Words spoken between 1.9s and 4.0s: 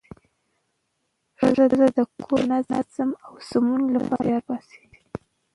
د کور د نظم او سمون